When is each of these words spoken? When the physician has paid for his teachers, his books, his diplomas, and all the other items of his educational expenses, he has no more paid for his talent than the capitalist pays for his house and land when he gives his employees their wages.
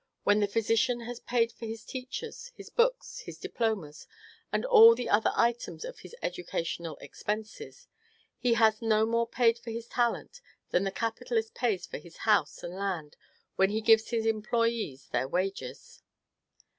When 0.23 0.39
the 0.39 0.47
physician 0.47 1.01
has 1.01 1.19
paid 1.19 1.51
for 1.51 1.67
his 1.67 1.85
teachers, 1.85 2.51
his 2.55 2.71
books, 2.71 3.19
his 3.19 3.37
diplomas, 3.37 4.07
and 4.51 4.65
all 4.65 4.95
the 4.95 5.07
other 5.07 5.31
items 5.35 5.85
of 5.85 5.99
his 5.99 6.15
educational 6.23 6.97
expenses, 6.97 7.87
he 8.39 8.55
has 8.55 8.81
no 8.81 9.05
more 9.05 9.27
paid 9.27 9.59
for 9.59 9.69
his 9.69 9.85
talent 9.85 10.41
than 10.71 10.85
the 10.85 10.91
capitalist 10.91 11.53
pays 11.53 11.85
for 11.85 11.99
his 11.99 12.17
house 12.25 12.63
and 12.63 12.73
land 12.73 13.15
when 13.57 13.69
he 13.69 13.79
gives 13.79 14.07
his 14.09 14.25
employees 14.25 15.07
their 15.09 15.27
wages. 15.27 16.01